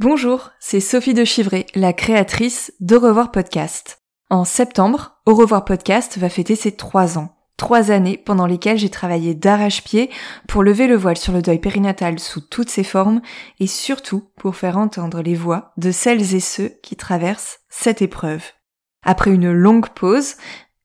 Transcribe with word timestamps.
Bonjour, 0.00 0.50
c'est 0.58 0.80
Sophie 0.80 1.14
de 1.14 1.24
Chivray, 1.24 1.66
la 1.76 1.92
créatrice 1.92 2.72
d'Au 2.80 2.98
revoir 2.98 3.30
podcast. 3.30 4.02
En 4.28 4.44
septembre, 4.44 5.20
Au 5.24 5.36
revoir 5.36 5.64
podcast 5.64 6.18
va 6.18 6.28
fêter 6.28 6.56
ses 6.56 6.72
trois 6.72 7.16
ans. 7.16 7.36
Trois 7.56 7.92
années 7.92 8.18
pendant 8.18 8.46
lesquelles 8.46 8.76
j'ai 8.76 8.90
travaillé 8.90 9.36
d'arrache-pied 9.36 10.10
pour 10.48 10.64
lever 10.64 10.88
le 10.88 10.96
voile 10.96 11.16
sur 11.16 11.32
le 11.32 11.42
deuil 11.42 11.60
périnatal 11.60 12.18
sous 12.18 12.40
toutes 12.40 12.70
ses 12.70 12.82
formes 12.82 13.22
et 13.60 13.68
surtout 13.68 14.24
pour 14.36 14.56
faire 14.56 14.78
entendre 14.78 15.22
les 15.22 15.36
voix 15.36 15.72
de 15.76 15.92
celles 15.92 16.34
et 16.34 16.40
ceux 16.40 16.72
qui 16.82 16.96
traversent 16.96 17.60
cette 17.68 18.02
épreuve. 18.02 18.42
Après 19.04 19.30
une 19.30 19.52
longue 19.52 19.90
pause, 19.90 20.34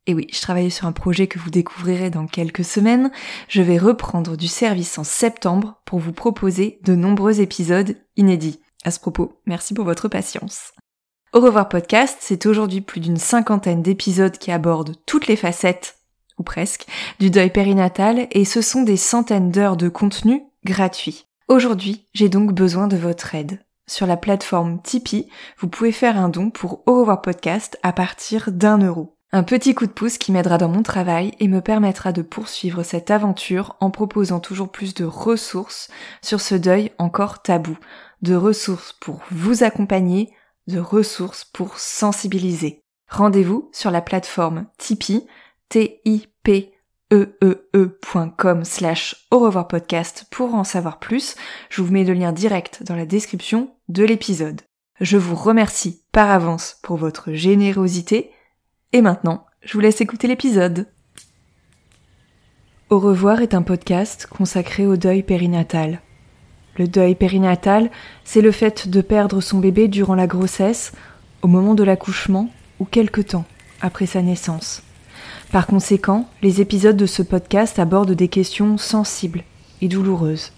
et 0.05 0.13
oui, 0.13 0.27
je 0.31 0.39
travaillais 0.39 0.69
sur 0.69 0.85
un 0.85 0.91
projet 0.91 1.25
que 1.25 1.39
vous 1.39 1.49
découvrirez 1.49 2.11
dans 2.11 2.27
quelques 2.27 2.63
semaines, 2.63 3.09
je 3.47 3.63
vais 3.63 3.79
reprendre 3.79 4.37
du 4.37 4.47
service 4.47 4.99
en 4.99 5.03
septembre 5.03 5.81
pour 5.85 5.97
vous 5.97 6.13
proposer 6.13 6.79
de 6.83 6.93
nombreux 6.93 7.41
épisodes 7.41 7.97
inédits. 8.15 8.59
À 8.85 8.91
ce 8.91 8.99
propos, 8.99 9.41
merci 9.45 9.73
pour 9.73 9.83
votre 9.83 10.07
patience. 10.07 10.71
Au 11.33 11.41
revoir 11.41 11.67
podcast, 11.67 12.17
c'est 12.21 12.45
aujourd'hui 12.45 12.81
plus 12.81 13.01
d'une 13.01 13.17
cinquantaine 13.17 13.83
d'épisodes 13.83 14.37
qui 14.37 14.51
abordent 14.51 14.95
toutes 15.05 15.27
les 15.27 15.35
facettes 15.35 15.97
ou 16.37 16.43
presque, 16.43 16.85
du 17.19 17.29
deuil 17.29 17.51
périnatal 17.51 18.27
et 18.31 18.45
ce 18.45 18.61
sont 18.61 18.83
des 18.83 18.95
centaines 18.95 19.51
d'heures 19.51 19.75
de 19.75 19.89
contenu 19.89 20.43
gratuit. 20.63 21.25
Aujourd'hui, 21.49 22.07
j'ai 22.13 22.29
donc 22.29 22.53
besoin 22.53 22.87
de 22.87 22.95
votre 22.95 23.35
aide. 23.35 23.59
Sur 23.87 24.07
la 24.07 24.17
plateforme 24.17 24.81
Tipeee, 24.81 25.29
vous 25.57 25.67
pouvez 25.67 25.91
faire 25.91 26.17
un 26.17 26.29
don 26.29 26.49
pour 26.49 26.83
Au 26.85 26.99
revoir 26.99 27.21
podcast 27.21 27.77
à 27.83 27.91
partir 27.91 28.51
d'un 28.51 28.77
euro. 28.77 29.17
Un 29.31 29.43
petit 29.43 29.75
coup 29.75 29.85
de 29.85 29.91
pouce 29.91 30.17
qui 30.17 30.31
m'aidera 30.31 30.57
dans 30.57 30.69
mon 30.69 30.81
travail 30.81 31.33
et 31.39 31.47
me 31.47 31.61
permettra 31.61 32.11
de 32.11 32.23
poursuivre 32.23 32.81
cette 32.81 33.11
aventure 33.11 33.75
en 33.79 33.91
proposant 33.91 34.39
toujours 34.39 34.71
plus 34.71 34.95
de 34.95 35.05
ressources 35.05 35.89
sur 36.23 36.41
ce 36.41 36.55
deuil 36.55 36.91
encore 36.97 37.43
tabou. 37.43 37.77
De 38.21 38.35
ressources 38.35 38.93
pour 38.93 39.21
vous 39.31 39.63
accompagner, 39.63 40.33
de 40.67 40.79
ressources 40.79 41.45
pour 41.45 41.77
sensibiliser. 41.77 42.81
Rendez-vous 43.09 43.69
sur 43.73 43.91
la 43.91 44.01
plateforme 44.01 44.67
Tipeee, 44.77 45.25
t-i-p-e-e-e.com 45.69 46.25
slash 48.65 49.27
au 49.31 49.39
revoir 49.39 49.67
podcast 49.67 50.25
pour 50.31 50.53
en 50.53 50.63
savoir 50.63 50.99
plus. 50.99 51.35
Je 51.69 51.81
vous 51.81 51.91
mets 51.91 52.03
le 52.03 52.13
lien 52.13 52.33
direct 52.33 52.83
dans 52.83 52.95
la 52.95 53.05
description 53.05 53.73
de 53.87 54.03
l'épisode. 54.03 54.61
Je 54.99 55.17
vous 55.17 55.35
remercie 55.35 56.03
par 56.11 56.29
avance 56.29 56.77
pour 56.83 56.97
votre 56.97 57.31
générosité 57.31 58.31
et 58.91 59.01
maintenant, 59.01 59.45
je 59.61 59.73
vous 59.73 59.79
laisse 59.79 60.01
écouter 60.01 60.27
l'épisode. 60.27 60.87
Au 62.89 62.99
revoir 62.99 63.41
est 63.41 63.53
un 63.53 63.61
podcast 63.61 64.27
consacré 64.27 64.85
au 64.87 64.97
deuil 64.97 65.23
périnatal. 65.23 66.01
Le 66.79 66.87
deuil 66.87 67.13
périnatal, 67.13 67.91
c'est 68.23 68.39
le 68.39 68.53
fait 68.53 68.87
de 68.87 69.01
perdre 69.01 69.41
son 69.41 69.59
bébé 69.59 69.89
durant 69.89 70.15
la 70.15 70.27
grossesse, 70.27 70.93
au 71.41 71.49
moment 71.49 71.75
de 71.75 71.83
l'accouchement 71.83 72.49
ou 72.79 72.85
quelque 72.85 73.19
temps 73.19 73.43
après 73.81 74.05
sa 74.05 74.21
naissance. 74.21 74.81
Par 75.51 75.67
conséquent, 75.67 76.29
les 76.41 76.61
épisodes 76.61 76.95
de 76.95 77.05
ce 77.05 77.21
podcast 77.21 77.79
abordent 77.79 78.13
des 78.13 78.29
questions 78.29 78.77
sensibles 78.77 79.43
et 79.81 79.89
douloureuses. 79.89 80.53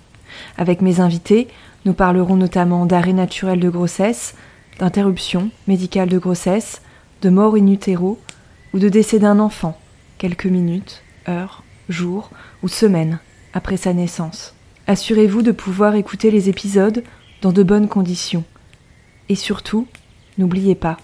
Avec 0.59 0.81
mes 0.81 1.00
invités, 1.00 1.47
nous 1.85 1.94
parlerons 1.94 2.35
notamment 2.35 2.85
d'arrêt 2.85 3.13
naturel 3.13 3.59
de 3.59 3.69
grossesse, 3.69 4.35
d'interruption 4.78 5.50
médicale 5.67 6.09
de 6.09 6.19
grossesse, 6.19 6.84
de 7.23 7.29
mort 7.31 7.56
in 7.56 7.75
ou 7.96 8.79
de 8.79 8.90
décès 8.90 9.17
d'un 9.17 9.40
enfant, 9.40 9.75
quelques 10.19 10.46
minutes, 10.46 11.01
heures, 11.28 11.63
jours 11.90 12.29
ou 12.62 12.67
semaines 12.67 13.17
après 13.53 13.78
sa 13.78 13.94
naissance. 13.94 14.53
Assurez-vous 14.91 15.41
de 15.41 15.53
pouvoir 15.53 15.96
écouter 15.96 16.31
les 16.31 16.50
épisodes 16.50 17.02
dans 17.41 17.53
de 17.53 17.63
bonnes 17.63 17.88
conditions. 17.88 18.44
Et 19.29 19.35
surtout, 19.35 19.88
n'oubliez 20.38 20.75
pas, 20.75 20.97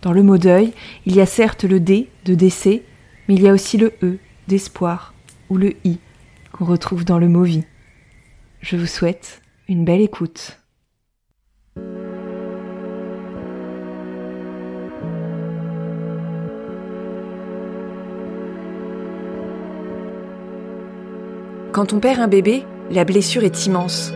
dans 0.00 0.12
le 0.12 0.22
mot 0.22 0.38
deuil, 0.38 0.72
il 1.06 1.16
y 1.16 1.20
a 1.20 1.26
certes 1.26 1.64
le 1.64 1.80
D 1.80 2.08
de 2.24 2.36
décès, 2.36 2.84
mais 3.26 3.34
il 3.34 3.42
y 3.42 3.48
a 3.48 3.52
aussi 3.52 3.78
le 3.78 3.94
E 4.04 4.18
d'espoir 4.46 5.12
ou 5.48 5.56
le 5.56 5.74
I 5.84 5.98
qu'on 6.52 6.64
retrouve 6.64 7.04
dans 7.04 7.18
le 7.18 7.26
mot 7.28 7.42
vie. 7.42 7.64
Je 8.60 8.76
vous 8.76 8.86
souhaite 8.86 9.42
une 9.66 9.84
belle 9.84 10.02
écoute. 10.02 10.60
Quand 21.72 21.92
on 21.92 21.98
perd 21.98 22.20
un 22.20 22.28
bébé, 22.28 22.64
la 22.90 23.04
blessure 23.04 23.44
est 23.44 23.66
immense. 23.66 24.12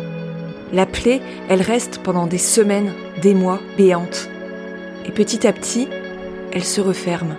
La 0.72 0.86
plaie, 0.86 1.20
elle 1.48 1.62
reste 1.62 2.00
pendant 2.02 2.26
des 2.26 2.38
semaines, 2.38 2.92
des 3.22 3.34
mois, 3.34 3.60
béante. 3.76 4.28
Et 5.06 5.12
petit 5.12 5.46
à 5.46 5.52
petit, 5.52 5.88
elle 6.52 6.64
se 6.64 6.80
referme. 6.80 7.36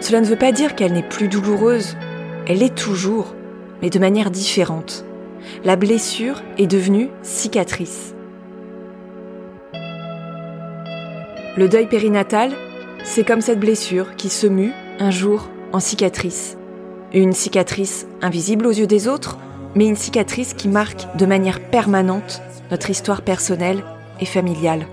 Cela 0.00 0.20
ne 0.20 0.26
veut 0.26 0.36
pas 0.36 0.52
dire 0.52 0.74
qu'elle 0.74 0.92
n'est 0.92 1.02
plus 1.02 1.28
douloureuse. 1.28 1.96
Elle 2.46 2.62
est 2.62 2.74
toujours, 2.74 3.34
mais 3.82 3.90
de 3.90 3.98
manière 3.98 4.30
différente. 4.30 5.04
La 5.64 5.76
blessure 5.76 6.42
est 6.58 6.66
devenue 6.66 7.10
cicatrice. 7.22 8.14
Le 11.56 11.68
deuil 11.68 11.86
périnatal, 11.86 12.52
c'est 13.04 13.24
comme 13.24 13.40
cette 13.40 13.60
blessure 13.60 14.16
qui 14.16 14.28
se 14.28 14.46
mue 14.46 14.72
un 14.98 15.10
jour 15.10 15.48
en 15.72 15.80
cicatrice. 15.80 16.56
Une 17.14 17.32
cicatrice 17.32 18.06
invisible 18.20 18.66
aux 18.66 18.72
yeux 18.72 18.86
des 18.86 19.06
autres, 19.06 19.38
mais 19.74 19.86
une 19.86 19.96
cicatrice 19.96 20.54
qui 20.54 20.68
marque 20.68 21.16
de 21.16 21.26
manière 21.26 21.60
permanente 21.60 22.42
notre 22.70 22.90
histoire 22.90 23.22
personnelle 23.22 23.84
et 24.20 24.26
familiale. 24.26 24.86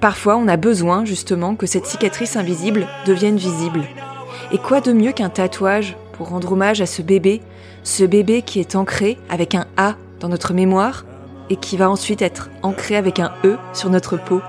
Parfois, 0.00 0.36
on 0.36 0.48
a 0.48 0.56
besoin 0.56 1.04
justement 1.04 1.56
que 1.56 1.66
cette 1.66 1.86
cicatrice 1.86 2.36
invisible 2.36 2.86
devienne 3.06 3.36
visible. 3.36 3.82
Et 4.52 4.58
quoi 4.58 4.80
de 4.80 4.92
mieux 4.92 5.12
qu'un 5.12 5.30
tatouage 5.30 5.96
pour 6.12 6.28
rendre 6.28 6.52
hommage 6.52 6.80
à 6.80 6.86
ce 6.86 7.02
bébé, 7.02 7.40
ce 7.84 8.04
bébé 8.04 8.42
qui 8.42 8.60
est 8.60 8.76
ancré 8.76 9.18
avec 9.30 9.54
un 9.54 9.66
A 9.76 9.96
dans 10.20 10.28
notre 10.28 10.52
mémoire 10.52 11.04
et 11.50 11.56
qui 11.56 11.76
va 11.76 11.90
ensuite 11.90 12.22
être 12.22 12.50
ancré 12.62 12.96
avec 12.96 13.18
un 13.18 13.32
E 13.44 13.56
sur 13.72 13.88
notre 13.88 14.18
peau? 14.18 14.40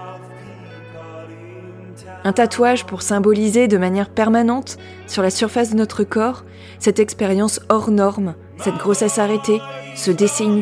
Un 2.23 2.33
tatouage 2.33 2.85
pour 2.85 3.01
symboliser 3.01 3.67
de 3.67 3.77
manière 3.77 4.09
permanente 4.09 4.77
sur 5.07 5.23
la 5.23 5.29
surface 5.29 5.71
de 5.71 5.75
notre 5.75 6.03
corps 6.03 6.43
cette 6.77 6.99
expérience 6.99 7.59
hors 7.69 7.91
norme, 7.91 8.35
cette 8.57 8.77
grossesse 8.77 9.19
arrêtée, 9.19 9.61
ce 9.95 10.11
décès 10.11 10.45
in 10.45 10.61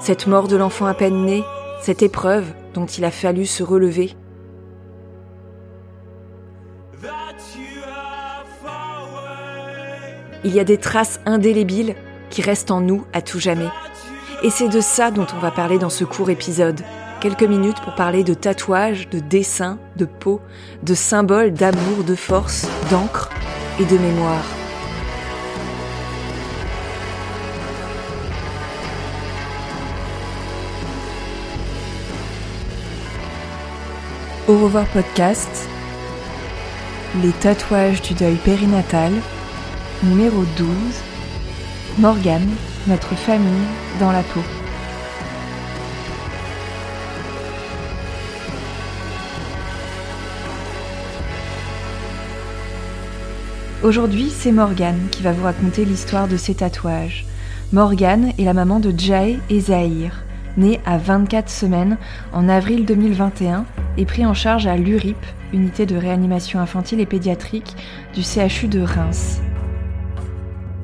cette 0.00 0.26
mort 0.26 0.48
de 0.48 0.56
l'enfant 0.56 0.86
à 0.86 0.94
peine 0.94 1.24
né, 1.24 1.44
cette 1.82 2.02
épreuve 2.02 2.46
dont 2.74 2.86
il 2.86 3.04
a 3.04 3.10
fallu 3.10 3.46
se 3.46 3.62
relever. 3.62 4.14
Il 10.42 10.54
y 10.54 10.60
a 10.60 10.64
des 10.64 10.78
traces 10.78 11.20
indélébiles 11.26 11.96
qui 12.30 12.40
restent 12.40 12.70
en 12.70 12.80
nous 12.80 13.04
à 13.12 13.20
tout 13.20 13.40
jamais. 13.40 13.68
Et 14.42 14.48
c'est 14.48 14.68
de 14.68 14.80
ça 14.80 15.10
dont 15.10 15.26
on 15.36 15.38
va 15.38 15.50
parler 15.50 15.78
dans 15.78 15.90
ce 15.90 16.04
court 16.04 16.30
épisode. 16.30 16.80
Quelques 17.20 17.42
minutes 17.42 17.80
pour 17.82 17.94
parler 17.94 18.24
de 18.24 18.32
tatouages, 18.32 19.10
de 19.10 19.18
dessins, 19.18 19.78
de 19.96 20.06
peau, 20.06 20.40
de 20.82 20.94
symboles 20.94 21.52
d'amour, 21.52 22.02
de 22.02 22.14
force, 22.14 22.66
d'encre 22.90 23.28
et 23.78 23.84
de 23.84 23.98
mémoire. 23.98 24.42
Au 34.48 34.56
revoir 34.56 34.86
podcast, 34.86 35.68
les 37.22 37.32
tatouages 37.32 38.00
du 38.00 38.14
deuil 38.14 38.36
périnatal, 38.36 39.12
numéro 40.04 40.42
12, 40.56 40.68
Morgane, 41.98 42.48
notre 42.86 43.14
famille 43.14 43.68
dans 44.00 44.10
la 44.10 44.22
peau. 44.22 44.40
Aujourd'hui, 53.82 54.28
c'est 54.28 54.52
Morgane 54.52 55.08
qui 55.10 55.22
va 55.22 55.32
vous 55.32 55.44
raconter 55.44 55.86
l'histoire 55.86 56.28
de 56.28 56.36
ses 56.36 56.56
tatouages. 56.56 57.24
Morgane 57.72 58.34
est 58.38 58.44
la 58.44 58.52
maman 58.52 58.78
de 58.78 58.92
Jai 58.94 59.38
et 59.48 59.58
Zahir, 59.58 60.22
né 60.58 60.80
à 60.84 60.98
24 60.98 61.48
semaines 61.48 61.96
en 62.34 62.50
avril 62.50 62.84
2021 62.84 63.64
et 63.96 64.04
pris 64.04 64.26
en 64.26 64.34
charge 64.34 64.66
à 64.66 64.76
l'URIP, 64.76 65.16
unité 65.54 65.86
de 65.86 65.96
réanimation 65.96 66.60
infantile 66.60 67.00
et 67.00 67.06
pédiatrique 67.06 67.74
du 68.14 68.22
CHU 68.22 68.68
de 68.68 68.82
Reims. 68.82 69.40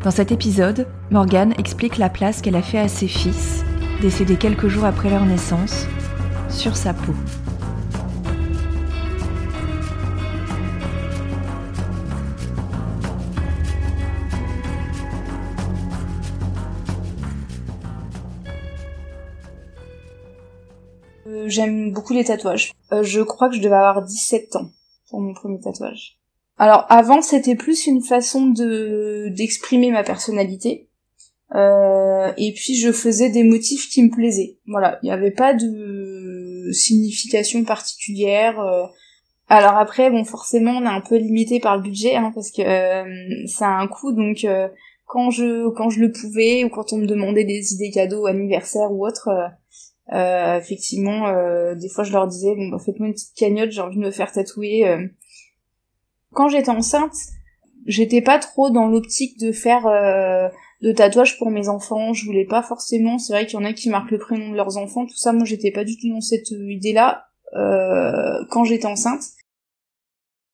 Dans 0.03 0.11
cet 0.11 0.33
épisode, 0.33 0.87
Morgane 1.11 1.53
explique 1.59 1.99
la 1.99 2.09
place 2.09 2.41
qu'elle 2.41 2.57
a 2.57 2.63
fait 2.63 2.79
à 2.79 2.89
ses 2.89 3.09
fils, 3.09 3.63
décédés 4.01 4.37
quelques 4.37 4.69
jours 4.69 4.87
après 4.87 5.11
leur 5.11 5.27
naissance, 5.27 5.87
sur 6.49 6.75
sa 6.75 6.95
peau. 6.95 7.15
Euh, 21.37 21.49
j'aime 21.49 21.93
beaucoup 21.93 22.13
les 22.13 22.25
tatouages. 22.25 22.73
Euh, 22.93 23.03
je 23.03 23.21
crois 23.21 23.49
que 23.49 23.57
je 23.57 23.61
devais 23.61 23.75
avoir 23.75 24.03
17 24.03 24.57
ans 24.57 24.71
pour 25.11 25.21
mon 25.21 25.35
premier 25.35 25.61
tatouage. 25.61 26.19
Alors 26.59 26.87
avant 26.89 27.21
c'était 27.21 27.55
plus 27.55 27.87
une 27.87 28.03
façon 28.03 28.47
de 28.47 29.29
d'exprimer 29.29 29.91
ma 29.91 30.03
personnalité. 30.03 30.89
Euh, 31.55 32.33
et 32.39 32.53
puis 32.53 32.75
je 32.75 32.91
faisais 32.91 33.31
des 33.31 33.45
motifs 33.45 33.89
qui 33.91 34.03
me 34.03 34.11
plaisaient. 34.11 34.59
Voilà, 34.67 34.99
il 35.03 35.07
n'y 35.07 35.13
avait 35.13 35.31
pas 35.31 35.55
de 35.55 36.71
signification 36.73 37.65
particulière. 37.65 38.59
Alors 39.49 39.77
après, 39.77 40.11
bon, 40.11 40.25
forcément, 40.25 40.73
on 40.73 40.83
est 40.83 40.89
un 40.89 41.01
peu 41.01 41.17
limité 41.17 41.61
par 41.61 41.77
le 41.77 41.83
budget, 41.83 42.17
hein, 42.17 42.33
parce 42.35 42.51
que 42.51 42.63
ça 43.47 43.69
a 43.69 43.81
un 43.81 43.87
coût. 43.87 44.11
Donc, 44.11 44.45
quand 45.05 45.31
je 45.31 45.69
quand 45.77 45.89
je 45.89 46.01
le 46.01 46.11
pouvais 46.11 46.65
ou 46.65 46.69
quand 46.69 46.93
on 46.93 46.97
me 46.97 47.07
demandait 47.07 47.45
des 47.45 47.75
idées 47.75 47.93
cadeaux, 47.93 48.27
anniversaire 48.27 48.91
ou 48.91 49.07
autre, 49.07 49.29
euh, 50.13 50.57
effectivement, 50.59 51.27
euh, 51.27 51.75
des 51.75 51.89
fois 51.89 52.05
je 52.05 52.13
leur 52.13 52.29
disais 52.29 52.55
bon 52.55 52.69
bah 52.69 52.79
faites-moi 52.79 53.09
une 53.09 53.15
petite 53.15 53.35
cagnotte, 53.37 53.71
j'ai 53.71 53.81
envie 53.81 53.97
de 53.97 54.03
me 54.03 54.11
faire 54.11 54.31
tatouer. 54.31 54.89
Euh. 54.89 55.07
Quand 56.33 56.49
j'étais 56.49 56.71
enceinte, 56.71 57.15
j'étais 57.87 58.23
pas 58.23 58.39
trop 58.39 58.71
dans 58.71 58.87
l'optique 58.87 59.39
de 59.41 59.53
faire 59.53 59.85
de 60.83 60.93
tatouages 60.93 61.39
pour 61.39 61.51
mes 61.51 61.69
enfants. 61.69 62.13
Je 62.13 62.27
voulais 62.27 62.45
pas 62.45 62.63
forcément. 62.63 63.19
C'est 63.19 63.33
vrai 63.33 63.47
qu'il 63.47 63.59
y 63.59 63.63
en 63.63 63.65
a 63.65 63.73
qui 63.73 63.89
marquent 63.89 64.11
le 64.11 64.19
prénom 64.19 64.51
de 64.51 64.57
leurs 64.57 64.77
enfants, 64.77 65.07
tout 65.07 65.17
ça. 65.17 65.33
Moi, 65.33 65.47
j'étais 65.47 65.71
pas 65.71 65.85
du 65.85 65.97
tout 65.97 66.11
dans 66.11 66.21
cette 66.21 66.51
idée-là 66.51 67.25
quand 68.51 68.65
j'étais 68.65 68.87
enceinte. 68.87 69.23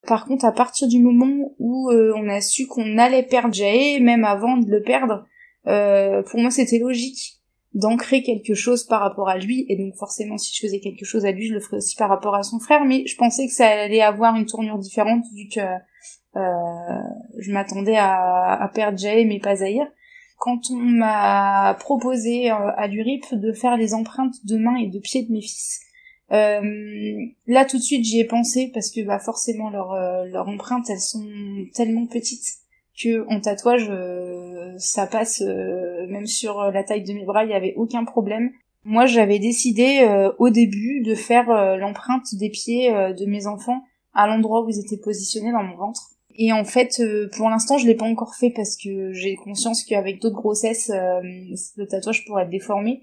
Par 0.07 0.27
contre, 0.27 0.45
à 0.45 0.53
partir 0.53 0.87
du 0.87 1.01
moment 1.01 1.53
où 1.59 1.91
on 1.91 2.29
a 2.29 2.41
su 2.41 2.69
qu'on 2.69 2.97
allait 2.97 3.25
perdre 3.25 3.53
Jae, 3.53 3.99
même 4.01 4.25
avant 4.25 4.57
de 4.57 4.71
le 4.71 4.83
perdre, 4.83 5.27
pour 5.65 6.41
moi 6.41 6.51
c'était 6.53 6.79
logique 6.79 7.42
d'ancrer 7.75 8.23
quelque 8.23 8.55
chose 8.55 8.85
par 8.85 9.01
rapport 9.01 9.29
à 9.29 9.39
lui, 9.39 9.65
et 9.69 9.77
donc 9.77 9.95
forcément 9.97 10.37
si 10.37 10.55
je 10.55 10.67
faisais 10.67 10.81
quelque 10.81 11.05
chose 11.05 11.25
à 11.25 11.33
lui, 11.33 11.49
je 11.49 11.55
le 11.55 11.61
ferais 11.61 11.79
aussi 11.79 11.97
par 11.97 12.09
rapport 12.09 12.35
à 12.35 12.43
son 12.43 12.59
frère, 12.59 12.85
mais 12.85 13.07
je 13.07 13.17
pensais 13.17 13.47
que 13.47 13.53
ça 13.53 13.67
allait 13.67 14.03
avoir 14.03 14.37
une 14.37 14.47
tournure 14.47 14.79
différente 14.79 15.25
vu 15.35 15.49
que 15.49 15.61
euh, 16.37 17.03
je 17.39 17.53
m'attendais 17.53 17.97
à, 17.97 18.71
perdre 18.75 18.99
Jay 18.99 19.25
mais 19.25 19.39
pas 19.39 19.57
Zahir. 19.57 19.87
Quand 20.39 20.71
on 20.71 20.77
m'a 20.77 21.77
proposé 21.81 22.51
euh, 22.51 22.55
à 22.77 22.89
l'URIP 22.89 23.35
de 23.35 23.53
faire 23.53 23.77
les 23.77 23.95
empreintes 23.95 24.45
de 24.45 24.57
main 24.59 24.77
et 24.77 24.89
de 24.89 24.99
pied 24.99 25.23
de 25.23 25.33
mes 25.33 25.41
fils, 25.41 25.81
euh, 26.33 26.61
là 27.47 27.65
tout 27.65 27.79
de 27.79 27.83
suite 27.83 28.05
j'y 28.05 28.21
ai 28.21 28.25
pensé 28.25 28.71
parce 28.73 28.91
que 28.91 29.05
bah 29.05 29.19
forcément 29.19 29.69
leurs 29.69 29.95
leurs 30.27 30.49
empreintes 30.49 30.89
elles 30.89 31.01
sont 31.01 31.27
tellement 31.75 32.07
petites 32.07 32.63
que 33.01 33.27
en 33.29 33.41
tatouage 33.41 33.87
euh, 33.89 34.42
ça 34.79 35.07
passe 35.07 35.43
euh, 35.43 36.07
même 36.09 36.27
sur 36.27 36.71
la 36.71 36.85
taille 36.85 37.05
de 37.05 37.13
mes 37.13 37.25
bras 37.25 37.45
il 37.45 37.51
y 37.51 37.55
avait 37.55 37.75
aucun 37.77 38.05
problème. 38.05 38.51
Moi 38.85 39.07
j'avais 39.07 39.39
décidé 39.39 40.01
euh, 40.03 40.33
au 40.39 40.51
début 40.51 41.03
de 41.03 41.15
faire 41.15 41.77
l'empreinte 41.77 42.35
des 42.35 42.51
pieds 42.51 42.91
de 42.91 43.27
mes 43.27 43.47
enfants 43.47 43.83
à 44.15 44.27
l'endroit 44.27 44.65
où 44.65 44.69
ils 44.69 44.81
étaient 44.81 45.01
positionnés 45.03 45.53
dans 45.53 45.63
mon 45.63 45.77
ventre. 45.77 46.11
Et 46.37 46.53
en 46.53 46.65
fait 46.65 47.03
pour 47.37 47.49
l'instant 47.49 47.79
je 47.79 47.87
l'ai 47.87 47.95
pas 47.95 48.07
encore 48.07 48.35
fait 48.35 48.51
parce 48.51 48.77
que 48.77 49.13
j'ai 49.13 49.37
conscience 49.37 49.85
qu'avec 49.85 50.21
d'autres 50.21 50.37
grossesses 50.37 50.91
le 50.91 51.87
tatouage 51.87 52.25
pourrait 52.25 52.45
être 52.45 52.51
déformé. 52.51 53.03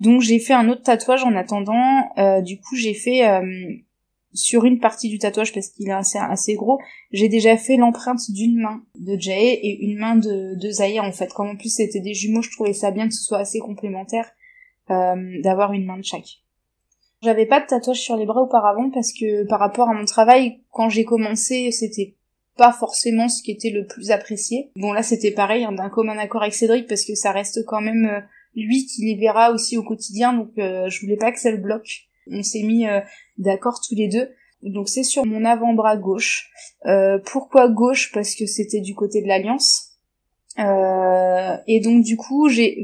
Donc 0.00 0.20
j'ai 0.20 0.40
fait 0.40 0.54
un 0.54 0.68
autre 0.68 0.82
tatouage 0.82 1.24
en 1.24 1.36
attendant. 1.36 2.10
Du 2.42 2.58
coup 2.58 2.74
j'ai 2.76 2.94
fait 2.94 3.22
sur 4.34 4.64
une 4.64 4.80
partie 4.80 5.08
du 5.08 5.18
tatouage 5.18 5.52
parce 5.52 5.68
qu'il 5.68 5.88
est 5.88 5.92
assez, 5.92 6.54
gros, 6.54 6.80
j'ai 7.12 7.28
déjà 7.28 7.56
fait 7.56 7.76
l'empreinte 7.76 8.30
d'une 8.30 8.60
main 8.60 8.82
de 8.98 9.16
Jay 9.18 9.54
et 9.54 9.84
une 9.84 9.98
main 9.98 10.16
de, 10.16 10.70
Zahir 10.70 11.04
en 11.04 11.12
fait. 11.12 11.32
Comme 11.32 11.48
en 11.48 11.56
plus 11.56 11.74
c'était 11.74 12.00
des 12.00 12.14
jumeaux, 12.14 12.42
je 12.42 12.50
trouvais 12.50 12.72
ça 12.72 12.90
bien 12.90 13.08
que 13.08 13.14
ce 13.14 13.22
soit 13.22 13.38
assez 13.38 13.60
complémentaire 13.60 14.30
euh, 14.90 15.40
d'avoir 15.42 15.72
une 15.72 15.86
main 15.86 15.96
de 15.96 16.04
chaque. 16.04 16.40
J'avais 17.22 17.46
pas 17.46 17.60
de 17.60 17.66
tatouage 17.66 18.00
sur 18.00 18.16
les 18.16 18.26
bras 18.26 18.42
auparavant 18.42 18.90
parce 18.90 19.12
que 19.12 19.44
par 19.46 19.60
rapport 19.60 19.88
à 19.88 19.94
mon 19.94 20.04
travail, 20.04 20.58
quand 20.70 20.88
j'ai 20.88 21.04
commencé, 21.04 21.70
c'était 21.70 22.16
pas 22.56 22.72
forcément 22.72 23.28
ce 23.28 23.42
qui 23.42 23.52
était 23.52 23.70
le 23.70 23.86
plus 23.86 24.10
apprécié. 24.10 24.70
Bon 24.76 24.92
là 24.92 25.02
c'était 25.02 25.30
pareil, 25.30 25.64
hein, 25.64 25.72
d'un 25.72 25.88
commun 25.88 26.18
accord 26.18 26.42
avec 26.42 26.54
Cédric 26.54 26.86
parce 26.88 27.04
que 27.04 27.14
ça 27.14 27.32
reste 27.32 27.64
quand 27.64 27.80
même 27.80 28.06
euh, 28.06 28.20
lui 28.56 28.86
qui 28.86 29.04
les 29.06 29.16
verra 29.16 29.52
aussi 29.52 29.76
au 29.76 29.82
quotidien, 29.82 30.32
donc 30.32 30.50
euh, 30.58 30.88
je 30.88 31.00
voulais 31.00 31.16
pas 31.16 31.32
que 31.32 31.40
ça 31.40 31.50
le 31.50 31.58
bloque. 31.58 32.08
On 32.30 32.42
s'est 32.42 32.62
mis 32.62 32.86
euh, 32.86 33.00
d'accord 33.38 33.80
tous 33.86 33.94
les 33.94 34.08
deux. 34.08 34.28
Donc 34.62 34.88
c'est 34.88 35.02
sur 35.02 35.26
mon 35.26 35.44
avant-bras 35.44 35.96
gauche. 35.96 36.50
Euh, 36.86 37.18
pourquoi 37.24 37.68
gauche? 37.68 38.12
Parce 38.12 38.34
que 38.34 38.46
c'était 38.46 38.80
du 38.80 38.94
côté 38.94 39.22
de 39.22 39.28
l'alliance. 39.28 39.90
Euh, 40.58 41.56
et 41.66 41.80
donc 41.80 42.04
du 42.04 42.16
coup 42.16 42.48
j'ai 42.48 42.76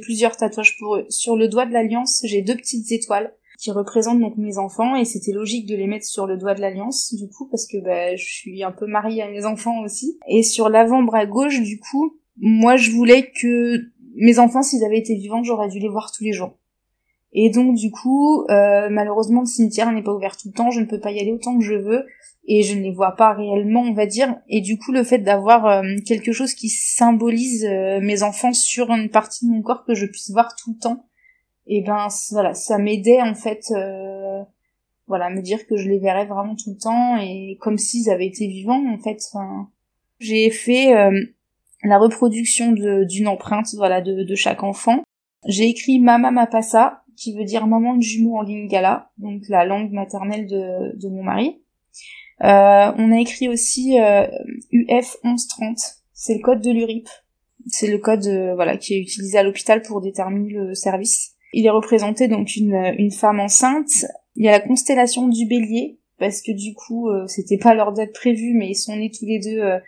plusieurs 0.00 0.36
tatouages 0.36 0.76
pour 0.78 0.96
eux. 0.96 1.06
Sur 1.08 1.36
le 1.36 1.48
doigt 1.48 1.66
de 1.66 1.72
l'alliance, 1.72 2.22
j'ai 2.24 2.42
deux 2.42 2.56
petites 2.56 2.90
étoiles 2.90 3.32
qui 3.58 3.70
représentent 3.70 4.20
donc 4.20 4.36
mes 4.38 4.58
enfants 4.58 4.96
et 4.96 5.04
c'était 5.04 5.30
logique 5.30 5.66
de 5.66 5.76
les 5.76 5.86
mettre 5.86 6.06
sur 6.06 6.26
le 6.26 6.36
doigt 6.36 6.54
de 6.54 6.60
l'alliance 6.60 7.14
du 7.14 7.28
coup 7.28 7.46
parce 7.48 7.66
que 7.66 7.76
bah, 7.78 8.16
je 8.16 8.24
suis 8.24 8.64
un 8.64 8.72
peu 8.72 8.86
mariée 8.86 9.22
à 9.22 9.30
mes 9.30 9.44
enfants 9.44 9.82
aussi. 9.84 10.18
Et 10.26 10.42
sur 10.42 10.68
l'avant-bras 10.68 11.26
gauche 11.26 11.60
du 11.60 11.78
coup, 11.78 12.16
moi 12.38 12.76
je 12.76 12.90
voulais 12.90 13.30
que 13.30 13.76
mes 14.16 14.38
enfants 14.38 14.62
s'ils 14.62 14.84
avaient 14.84 14.98
été 14.98 15.14
vivants, 15.14 15.44
j'aurais 15.44 15.68
dû 15.68 15.78
les 15.78 15.88
voir 15.88 16.10
tous 16.12 16.24
les 16.24 16.32
jours. 16.32 16.58
Et 17.32 17.50
donc 17.50 17.76
du 17.76 17.90
coup, 17.90 18.44
euh, 18.50 18.88
malheureusement, 18.90 19.40
le 19.40 19.46
cimetière 19.46 19.90
n'est 19.92 20.02
pas 20.02 20.12
ouvert 20.12 20.36
tout 20.36 20.48
le 20.48 20.54
temps, 20.54 20.70
je 20.70 20.80
ne 20.80 20.86
peux 20.86 21.00
pas 21.00 21.12
y 21.12 21.20
aller 21.20 21.32
autant 21.32 21.56
que 21.56 21.64
je 21.64 21.74
veux, 21.74 22.06
et 22.46 22.62
je 22.62 22.76
ne 22.76 22.82
les 22.82 22.92
vois 22.92 23.12
pas 23.12 23.32
réellement, 23.32 23.82
on 23.82 23.94
va 23.94 24.06
dire. 24.06 24.36
Et 24.48 24.60
du 24.60 24.78
coup, 24.78 24.92
le 24.92 25.02
fait 25.02 25.18
d'avoir 25.18 25.66
euh, 25.66 25.82
quelque 26.06 26.32
chose 26.32 26.54
qui 26.54 26.68
symbolise 26.68 27.64
euh, 27.64 28.00
mes 28.00 28.22
enfants 28.22 28.52
sur 28.52 28.90
une 28.90 29.08
partie 29.08 29.46
de 29.46 29.52
mon 29.52 29.62
corps 29.62 29.84
que 29.84 29.94
je 29.94 30.06
puisse 30.06 30.30
voir 30.30 30.54
tout 30.56 30.72
le 30.72 30.78
temps, 30.78 31.06
et 31.68 31.78
eh 31.78 31.82
ben 31.82 32.08
voilà, 32.32 32.54
ça 32.54 32.76
m'aidait 32.76 33.22
en 33.22 33.36
fait, 33.36 33.72
voilà, 35.06 35.26
à 35.26 35.30
me 35.30 35.40
dire 35.40 35.64
que 35.68 35.76
je 35.76 35.88
les 35.88 36.00
verrais 36.00 36.26
vraiment 36.26 36.56
tout 36.56 36.70
le 36.70 36.76
temps, 36.76 37.16
et 37.18 37.56
comme 37.60 37.78
s'ils 37.78 38.10
avaient 38.10 38.26
été 38.26 38.48
vivants 38.48 38.84
en 38.92 38.98
fait. 38.98 39.20
j'ai 40.18 40.50
fait 40.50 40.92
la 41.84 41.98
reproduction 41.98 42.72
d'une 42.72 43.28
empreinte, 43.28 43.74
voilà, 43.76 44.00
de, 44.00 44.34
chaque 44.34 44.62
enfant. 44.62 45.02
J'ai 45.46 45.68
écrit 45.68 45.98
Mama 45.98 46.30
Mapasa 46.30 47.01
qui 47.22 47.36
veut 47.36 47.44
dire 47.44 47.66
maman 47.66 47.94
de 47.94 48.02
jumeaux 48.02 48.36
en 48.36 48.42
lingala, 48.42 49.10
donc 49.18 49.42
la 49.48 49.64
langue 49.64 49.92
maternelle 49.92 50.46
de, 50.46 50.98
de 50.98 51.08
mon 51.08 51.22
mari. 51.22 51.62
Euh, 52.42 52.92
on 52.98 53.12
a 53.12 53.20
écrit 53.20 53.48
aussi 53.48 54.00
euh, 54.00 54.26
UF 54.72 55.16
1130, 55.22 55.78
c'est 56.12 56.34
le 56.34 56.40
code 56.40 56.60
de 56.60 56.70
l'URIP. 56.70 57.08
C'est 57.68 57.86
le 57.86 57.98
code 57.98 58.26
euh, 58.26 58.56
voilà 58.56 58.76
qui 58.76 58.94
est 58.94 59.00
utilisé 59.00 59.38
à 59.38 59.44
l'hôpital 59.44 59.82
pour 59.82 60.00
déterminer 60.00 60.52
le 60.52 60.74
service. 60.74 61.34
Il 61.52 61.64
est 61.64 61.70
représenté 61.70 62.26
donc 62.26 62.56
une, 62.56 62.74
une 62.98 63.12
femme 63.12 63.38
enceinte. 63.38 64.04
Il 64.34 64.44
y 64.44 64.48
a 64.48 64.52
la 64.52 64.60
constellation 64.60 65.28
du 65.28 65.46
bélier, 65.46 66.00
parce 66.18 66.42
que 66.42 66.50
du 66.50 66.74
coup 66.74 67.08
euh, 67.08 67.28
c'était 67.28 67.58
pas 67.58 67.74
leur 67.74 67.92
date 67.92 68.12
prévue, 68.12 68.54
mais 68.54 68.70
ils 68.70 68.74
sont 68.74 68.96
nés 68.96 69.12
tous 69.16 69.26
les 69.26 69.38
deux 69.38 69.60
euh, 69.60 69.78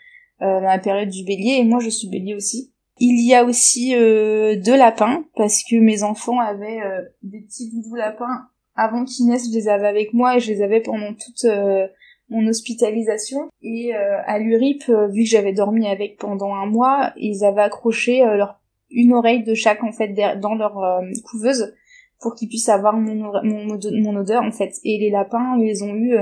dans 0.40 0.60
la 0.60 0.78
période 0.78 1.08
du 1.08 1.24
bélier, 1.24 1.56
et 1.58 1.64
moi 1.64 1.80
je 1.80 1.88
suis 1.88 2.08
bélier 2.08 2.34
aussi. 2.34 2.73
Il 2.98 3.26
y 3.26 3.34
a 3.34 3.44
aussi 3.44 3.94
euh, 3.96 4.56
deux 4.56 4.76
lapins 4.76 5.24
parce 5.36 5.64
que 5.64 5.76
mes 5.76 6.04
enfants 6.04 6.38
avaient 6.38 6.80
euh, 6.80 7.02
des 7.22 7.40
petits 7.40 7.70
doudous 7.70 7.96
lapins 7.96 8.48
avant 8.76 9.04
qu'ils 9.04 9.26
naissent. 9.26 9.50
Je 9.50 9.54
les 9.54 9.68
avais 9.68 9.88
avec 9.88 10.12
moi 10.12 10.36
et 10.36 10.40
je 10.40 10.52
les 10.52 10.62
avais 10.62 10.80
pendant 10.80 11.12
toute 11.12 11.44
euh, 11.44 11.88
mon 12.28 12.46
hospitalisation. 12.46 13.48
Et 13.62 13.92
à 13.94 14.38
l'URIP, 14.38 14.84
vu 15.10 15.24
que 15.24 15.28
j'avais 15.28 15.52
dormi 15.52 15.86
avec 15.86 16.18
pendant 16.18 16.54
un 16.54 16.66
mois, 16.66 17.12
ils 17.16 17.44
avaient 17.44 17.62
accroché 17.62 18.20
leur 18.20 18.60
une 18.90 19.12
oreille 19.12 19.42
de 19.42 19.54
chaque 19.54 19.82
en 19.82 19.92
fait 19.92 20.14
dans 20.40 20.54
leur 20.54 21.02
couveuse 21.24 21.74
pour 22.20 22.34
qu'ils 22.34 22.48
puissent 22.48 22.70
avoir 22.70 22.96
mon, 22.96 24.16
odeur 24.16 24.42
en 24.42 24.52
fait. 24.52 24.72
Et 24.84 24.98
les 24.98 25.10
lapins, 25.10 25.56
ils 25.58 25.66
les 25.66 25.82
ont 25.82 25.94
eu 25.94 26.16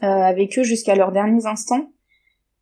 avec 0.00 0.58
eux 0.58 0.64
jusqu'à 0.64 0.96
leurs 0.96 1.12
derniers 1.12 1.46
instants. 1.46 1.92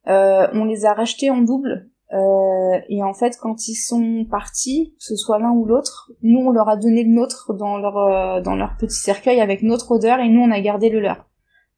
on 0.06 0.64
les 0.64 0.84
a 0.84 0.92
rachetés 0.92 1.30
en 1.30 1.40
double 1.40 1.90
euh, 2.12 2.78
et 2.88 3.02
en 3.02 3.14
fait, 3.14 3.38
quand 3.40 3.68
ils 3.68 3.74
sont 3.74 4.26
partis, 4.30 4.94
que 4.98 5.04
ce 5.04 5.16
soit 5.16 5.38
l'un 5.38 5.52
ou 5.52 5.64
l'autre, 5.64 6.12
nous 6.22 6.40
on 6.40 6.50
leur 6.50 6.68
a 6.68 6.76
donné 6.76 7.04
le 7.04 7.10
nôtre 7.10 7.54
dans 7.54 7.78
leur 7.78 7.96
euh, 7.96 8.40
dans 8.42 8.54
leur 8.54 8.76
petit 8.78 8.96
cercueil 8.96 9.40
avec 9.40 9.62
notre 9.62 9.92
odeur 9.92 10.20
et 10.20 10.28
nous 10.28 10.42
on 10.42 10.50
a 10.50 10.60
gardé 10.60 10.90
le 10.90 11.00
leur. 11.00 11.26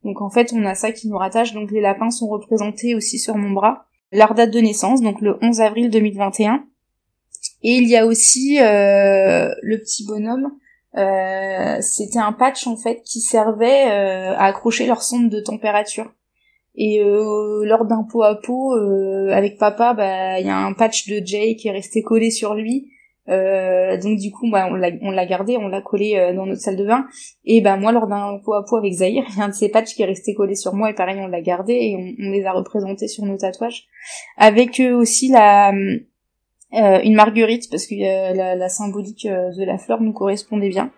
Donc 0.03 0.21
en 0.21 0.29
fait, 0.29 0.53
on 0.53 0.63
a 0.65 0.75
ça 0.75 0.91
qui 0.91 1.07
nous 1.09 1.17
rattache. 1.17 1.53
Donc 1.53 1.71
les 1.71 1.81
lapins 1.81 2.11
sont 2.11 2.27
représentés 2.27 2.95
aussi 2.95 3.17
sur 3.17 3.35
mon 3.35 3.51
bras. 3.51 3.85
Leur 4.11 4.35
date 4.35 4.51
de 4.51 4.59
naissance, 4.59 5.01
donc 5.01 5.19
le 5.19 5.37
11 5.41 5.61
avril 5.61 5.89
2021. 5.89 6.63
Et 7.63 7.77
il 7.77 7.87
y 7.87 7.97
a 7.97 8.05
aussi 8.05 8.59
euh, 8.61 9.49
le 9.61 9.79
petit 9.79 10.05
bonhomme. 10.05 10.51
Euh, 10.95 11.81
c'était 11.81 12.19
un 12.19 12.31
patch 12.31 12.67
en 12.67 12.77
fait 12.77 13.01
qui 13.03 13.19
servait 13.19 13.89
euh, 13.89 14.35
à 14.37 14.45
accrocher 14.45 14.85
leur 14.85 15.01
sonde 15.01 15.29
de 15.29 15.39
température. 15.39 16.13
Et 16.77 17.01
lors 17.03 17.85
d'un 17.85 18.03
pot 18.03 18.23
à 18.23 18.35
pot 18.35 18.73
avec 19.29 19.57
papa, 19.57 19.93
bah 19.93 20.39
il 20.39 20.45
y 20.45 20.49
a 20.49 20.57
un 20.57 20.73
patch 20.73 21.07
de 21.07 21.25
Jay 21.25 21.55
qui 21.55 21.69
est 21.69 21.71
resté 21.71 22.01
collé 22.01 22.31
sur 22.31 22.53
lui 22.53 22.89
euh, 23.27 23.97
donc 23.97 24.19
du 24.19 24.31
coup, 24.31 24.49
bah, 24.49 24.67
on 24.69 24.75
l'a, 24.75 24.89
on 25.01 25.11
gardé, 25.25 25.57
on 25.57 25.67
l'a 25.67 25.81
collé 25.81 26.15
euh, 26.15 26.33
dans 26.33 26.45
notre 26.45 26.61
salle 26.61 26.75
de 26.75 26.85
bain. 26.85 27.07
Et 27.43 27.61
bah 27.61 27.77
moi, 27.77 27.91
lors 27.91 28.07
d'un 28.07 28.39
pot 28.43 28.53
à 28.53 28.63
pot 28.63 28.77
avec 28.77 28.93
Zahir, 28.93 29.23
il 29.29 29.37
y 29.37 29.41
a 29.41 29.45
un 29.45 29.49
de 29.49 29.53
ces 29.53 29.69
patchs 29.69 29.95
qui 29.95 30.03
est 30.03 30.05
resté 30.05 30.33
collé 30.33 30.55
sur 30.55 30.73
moi 30.73 30.89
et 30.89 30.93
pareil, 30.93 31.17
on 31.19 31.27
l'a 31.27 31.41
gardé 31.41 31.73
et 31.73 32.15
on, 32.19 32.31
les 32.31 32.45
a 32.45 32.51
représentés 32.51 33.07
sur 33.07 33.25
nos 33.25 33.37
tatouages. 33.37 33.85
Avec 34.37 34.79
eux 34.79 34.93
aussi 34.93 35.29
la 35.29 35.71
euh, 35.71 36.99
une 37.03 37.15
marguerite 37.15 37.69
parce 37.69 37.87
que 37.87 37.95
la, 37.95 38.55
la, 38.55 38.69
symbolique 38.69 39.25
de 39.27 39.63
la 39.63 39.77
fleur 39.77 40.01
nous 40.01 40.13
correspondait 40.13 40.69
bien. 40.69 40.91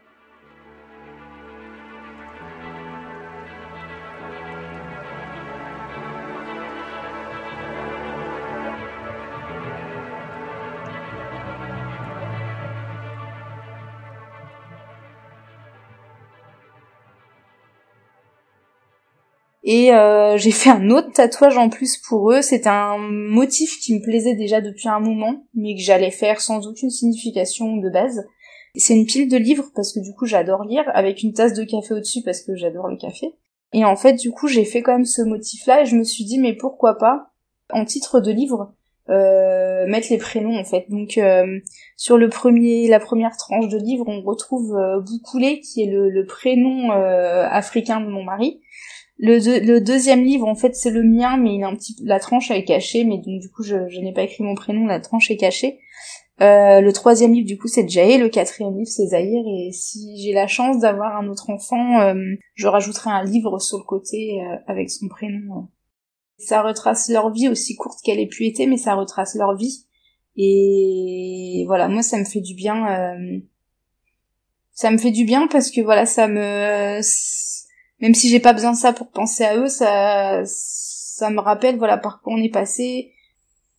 Et 19.70 19.94
euh, 19.94 20.38
j'ai 20.38 20.52
fait 20.52 20.70
un 20.70 20.90
autre 20.92 21.12
tatouage 21.12 21.58
en 21.58 21.68
plus 21.68 21.98
pour 21.98 22.32
eux. 22.32 22.42
C'est 22.42 22.68
un 22.68 22.98
motif 22.98 23.78
qui 23.82 23.96
me 23.96 24.02
plaisait 24.02 24.34
déjà 24.34 24.62
depuis 24.62 24.88
un 24.88 25.02
moment, 25.02 25.44
mais 25.54 25.76
que 25.76 25.82
j'allais 25.82 26.10
faire 26.10 26.40
sans 26.40 26.66
aucune 26.68 26.90
signification 26.90 27.76
de 27.76 27.90
base. 27.90 28.26
C'est 28.76 28.96
une 28.96 29.06
pile 29.06 29.28
de 29.28 29.36
livres 29.36 29.70
parce 29.76 29.92
que 29.92 30.00
du 30.00 30.14
coup 30.14 30.26
j'adore 30.26 30.64
lire, 30.64 30.86
avec 30.94 31.22
une 31.22 31.34
tasse 31.34 31.52
de 31.52 31.66
café 31.66 31.96
au-dessus 31.96 32.22
parce 32.24 32.44
que 32.44 32.56
j'adore 32.56 32.88
le 32.88 32.96
café. 32.96 33.34
Et 33.74 33.84
en 33.84 33.98
fait 33.98 34.14
du 34.14 34.32
coup 34.32 34.48
j'ai 34.48 34.64
fait 34.64 34.82
quand 34.82 34.94
même 34.94 35.06
ce 35.06 35.22
motif-là 35.22 35.82
et 35.82 35.86
je 35.86 35.98
me 35.98 36.06
suis 36.06 36.24
dit 36.24 36.40
mais 36.40 36.54
pourquoi 36.54 36.98
pas 36.98 37.32
en 37.70 37.84
titre 37.84 38.22
de 38.22 38.32
livre 38.32 38.74
euh, 39.10 39.86
mettre 39.88 40.08
les 40.12 40.18
prénoms 40.18 40.58
en 40.58 40.64
fait. 40.64 40.86
Donc 40.90 41.18
euh, 41.18 41.60
sur 41.98 42.18
le 42.18 42.30
premier, 42.30 42.88
la 42.88 43.00
première 43.00 43.36
tranche 43.36 43.68
de 43.68 43.78
livre, 43.78 44.06
on 44.08 44.22
retrouve 44.22 44.78
euh, 44.78 45.02
Boukoulé 45.02 45.60
qui 45.60 45.82
est 45.82 45.92
le, 45.92 46.10
le 46.10 46.26
prénom 46.26 46.92
africain 46.92 48.00
de 48.00 48.08
mon 48.08 48.24
mari. 48.24 48.62
Le, 49.20 49.80
deuxième 49.80 50.24
livre, 50.24 50.48
en 50.48 50.56
fait, 50.56 50.76
c'est 50.76 50.92
le 50.92 51.04
mien, 51.04 51.38
mais 51.38 51.56
il 51.56 51.64
a 51.64 51.68
un 51.68 51.76
petit, 51.76 51.96
la 52.04 52.20
tranche 52.20 52.52
est 52.52 52.64
cachée, 52.64 53.04
mais 53.04 53.18
donc 53.18 53.40
du 53.40 53.50
coup, 53.50 53.64
je, 53.64 53.76
n'ai 54.00 54.14
pas 54.14 54.24
écrit 54.24 54.44
mon 54.44 54.54
prénom, 54.54 54.86
la 54.86 55.00
tranche 55.00 55.32
est 55.32 55.38
cachée. 55.38 55.80
Euh, 56.40 56.82
le 56.82 56.94
troisième 56.94 57.34
livre, 57.34 57.48
du 57.48 57.58
coup, 57.58 57.68
c'est 57.68 57.88
Jay, 57.90 58.20
le 58.20 58.30
quatrième 58.30 58.78
livre, 58.78 58.90
c'est 58.90 59.08
Zahir, 59.08 59.44
et 59.48 59.72
si 59.72 60.22
j'ai 60.22 60.34
la 60.34 60.46
chance 60.46 60.80
d'avoir 60.80 61.18
un 61.18 61.28
autre 61.30 61.50
enfant, 61.50 62.00
euh, 62.00 62.14
je 62.54 62.68
rajouterai 62.68 63.10
un 63.10 63.24
livre 63.24 63.58
sur 63.58 63.80
le 63.80 63.84
côté 63.84 64.40
euh, 64.40 64.58
avec 64.68 64.92
son 64.92 65.08
prénom. 65.08 65.68
Ça 66.38 66.62
retrace 66.62 67.10
leur 67.10 67.32
vie, 67.32 67.50
aussi 67.50 67.76
courte 67.76 68.00
qu'elle 68.04 68.20
ait 68.20 68.28
pu 68.28 68.46
être, 68.46 68.68
mais 68.68 68.78
ça 68.78 68.94
retrace 68.94 69.34
leur 69.34 69.56
vie. 69.56 69.86
Et 70.36 71.64
voilà, 71.66 71.88
moi, 71.88 72.04
ça 72.04 72.20
me 72.20 72.26
fait 72.26 72.42
du 72.42 72.54
bien. 72.54 72.86
ça 74.72 74.92
me 74.92 75.00
fait 75.00 75.10
du 75.10 75.26
bien 75.26 75.48
parce 75.48 75.72
que 75.72 75.82
voilà, 75.82 76.06
ça 76.06 76.28
me 76.28 77.02
même 78.00 78.13
si 78.13 78.30
j'ai 78.30 78.39
pas 78.39 78.54
besoin 78.54 78.72
de 78.72 78.77
ça 78.77 78.94
pour 78.94 79.10
penser 79.10 79.44
à 79.44 79.58
eux, 79.58 79.68
ça, 79.68 80.44
ça 80.46 81.30
me 81.30 81.39
rappelle, 81.39 81.77
voilà, 81.77 81.98
par 81.98 82.22
quoi 82.22 82.34
on 82.34 82.42
est 82.42 82.51
passé. 82.51 83.12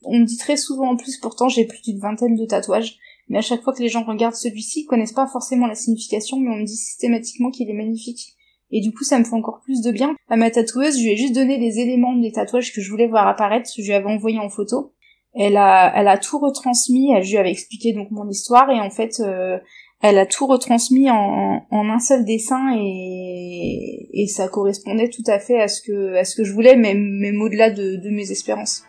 On 0.03 0.19
me 0.19 0.25
dit 0.25 0.39
très 0.39 0.57
souvent 0.57 0.91
en 0.91 0.97
plus, 0.97 1.19
pourtant 1.19 1.49
j'ai 1.49 1.65
plus 1.65 1.83
d'une 1.83 1.99
vingtaine 1.99 2.37
de 2.37 2.45
tatouages, 2.45 2.99
mais 3.29 3.39
à 3.39 3.43
chaque 3.43 3.63
fois 3.63 3.73
que 3.73 3.83
les 3.83 3.89
gens 3.89 4.05
regardent 4.05 4.35
celui-ci, 4.35 4.81
ils 4.81 4.87
connaissent 4.87 5.13
pas 5.13 5.27
forcément 5.27 5.67
la 5.67 5.75
signification, 5.75 6.39
mais 6.39 6.51
on 6.51 6.57
me 6.57 6.65
dit 6.65 6.77
systématiquement 6.77 7.51
qu'il 7.51 7.69
est 7.71 7.75
magnifique. 7.75 8.35
Et 8.71 8.81
du 8.81 8.93
coup, 8.93 9.05
ça 9.05 9.19
me 9.19 9.25
fait 9.25 9.35
encore 9.35 9.61
plus 9.61 9.81
de 9.83 9.91
bien. 9.91 10.15
À 10.29 10.37
ma 10.37 10.51
tatoueuse, 10.51 10.99
je 10.99 11.03
lui 11.03 11.13
ai 11.13 11.17
juste 11.17 11.35
donné 11.35 11.57
les 11.59 11.79
éléments 11.79 12.15
des 12.15 12.33
tatouages 12.33 12.73
que 12.73 12.81
je 12.81 12.91
voulais 12.91 13.07
voir 13.07 13.27
apparaître, 13.27 13.71
je 13.77 13.83
lui 13.83 13.93
avais 13.93 14.07
envoyé 14.07 14.39
en 14.39 14.51
photo. 14.51 14.93
Elle 15.35 15.57
a, 15.57 15.93
elle 15.95 16.09
a 16.09 16.19
tout 16.19 16.39
retransmis, 16.39 17.13
elle, 17.13 17.25
lui 17.25 17.37
avais 17.37 17.51
expliqué 17.51 17.93
donc 17.93 18.11
mon 18.11 18.29
histoire, 18.29 18.71
et 18.71 18.81
en 18.81 18.91
fait, 18.91 19.21
euh, 19.21 19.59
elle 20.01 20.19
a 20.19 20.27
tout 20.27 20.47
retransmis 20.47 21.11
en, 21.11 21.67
un 21.71 21.99
seul 21.99 22.25
dessin 22.25 22.73
et, 22.77 24.27
ça 24.29 24.49
correspondait 24.49 25.09
tout 25.09 25.23
à 25.27 25.39
fait 25.39 25.61
à 25.61 25.69
ce 25.69 25.81
que, 25.83 26.45
je 26.45 26.53
voulais, 26.53 26.77
même, 26.77 27.03
même 27.19 27.41
au-delà 27.41 27.71
de, 27.71 28.11
mes 28.11 28.31
espérances. 28.31 28.85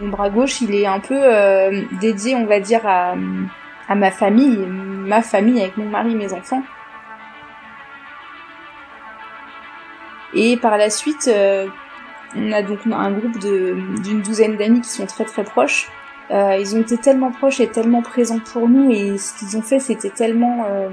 Mon 0.00 0.08
bras 0.08 0.28
gauche, 0.28 0.60
il 0.60 0.74
est 0.74 0.86
un 0.86 1.00
peu 1.00 1.16
euh, 1.16 1.82
dédié, 2.00 2.34
on 2.34 2.46
va 2.46 2.58
dire, 2.58 2.84
à, 2.84 3.14
à 3.88 3.94
ma 3.94 4.10
famille, 4.10 4.56
ma 4.56 5.22
famille 5.22 5.60
avec 5.60 5.76
mon 5.76 5.88
mari, 5.88 6.14
mes 6.14 6.32
enfants. 6.32 6.62
Et 10.34 10.56
par 10.56 10.76
la 10.76 10.90
suite, 10.90 11.28
euh, 11.28 11.68
on 12.34 12.50
a 12.50 12.62
donc 12.62 12.80
un 12.86 13.12
groupe 13.12 13.38
d'une 13.38 14.22
douzaine 14.22 14.56
d'amis 14.56 14.80
qui 14.80 14.90
sont 14.90 15.06
très 15.06 15.24
très 15.24 15.44
proches. 15.44 15.88
Euh, 16.30 16.56
ils 16.58 16.74
ont 16.74 16.80
été 16.80 16.96
tellement 16.96 17.30
proches 17.30 17.60
et 17.60 17.68
tellement 17.68 18.02
présents 18.02 18.40
pour 18.40 18.68
nous 18.68 18.90
et 18.90 19.18
ce 19.18 19.38
qu'ils 19.38 19.58
ont 19.58 19.62
fait 19.62 19.78
c'était 19.78 20.08
tellement 20.08 20.64
euh... 20.64 20.88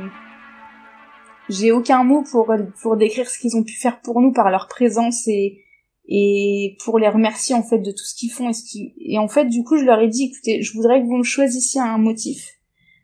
j'ai 1.48 1.72
aucun 1.72 2.04
mot 2.04 2.24
pour 2.30 2.54
pour 2.82 2.98
décrire 2.98 3.30
ce 3.30 3.40
qu'ils 3.40 3.56
ont 3.56 3.64
pu 3.64 3.74
faire 3.74 4.02
pour 4.02 4.20
nous 4.20 4.34
par 4.34 4.50
leur 4.50 4.68
présence 4.68 5.26
et 5.30 5.64
et 6.06 6.76
pour 6.84 7.00
les 7.00 7.08
remercier 7.08 7.56
en 7.56 7.64
fait 7.64 7.80
de 7.80 7.92
tout 7.92 8.04
ce 8.04 8.14
qu'ils 8.14 8.32
font 8.32 8.50
et 8.50 8.54
ce 8.54 8.64
qui 8.64 8.94
et 9.00 9.18
en 9.18 9.30
fait 9.30 9.46
du 9.46 9.64
coup 9.64 9.78
je 9.78 9.86
leur 9.86 10.02
ai 10.02 10.10
dit 10.10 10.26
écoutez 10.26 10.62
je 10.62 10.74
voudrais 10.74 11.02
que 11.02 11.06
vous 11.06 11.18
me 11.18 11.24
choisissiez 11.24 11.80
un 11.80 11.98
motif 11.98 12.60